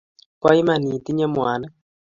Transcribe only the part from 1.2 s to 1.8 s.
mwanik